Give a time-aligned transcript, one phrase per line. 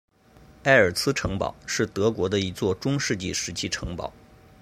[0.63, 4.11] 埃尔茨城堡是德国的一座中世纪时期城堡。